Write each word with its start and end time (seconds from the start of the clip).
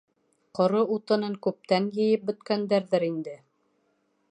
Ҡоро 0.59 0.79
утынын 0.95 1.35
күптән 1.49 1.91
йыйып 1.99 2.25
бөткәндәрҙер 2.31 3.09
инде. 3.13 3.37